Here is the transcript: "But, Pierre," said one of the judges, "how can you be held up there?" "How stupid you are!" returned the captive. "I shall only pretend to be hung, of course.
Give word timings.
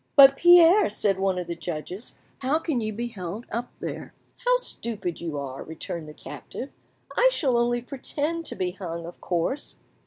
"But, 0.15 0.35
Pierre," 0.35 0.89
said 0.89 1.19
one 1.19 1.37
of 1.37 1.45
the 1.45 1.55
judges, 1.55 2.15
"how 2.39 2.57
can 2.57 2.81
you 2.81 2.91
be 2.91 3.09
held 3.09 3.45
up 3.51 3.69
there?" 3.79 4.15
"How 4.45 4.57
stupid 4.57 5.21
you 5.21 5.37
are!" 5.37 5.61
returned 5.61 6.09
the 6.09 6.13
captive. 6.15 6.71
"I 7.15 7.29
shall 7.31 7.55
only 7.55 7.83
pretend 7.83 8.47
to 8.47 8.55
be 8.55 8.71
hung, 8.71 9.05
of 9.05 9.21
course. 9.21 9.77